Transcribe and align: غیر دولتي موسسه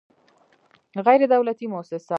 غیر 1.07 1.27
دولتي 1.33 1.67
موسسه 1.67 2.09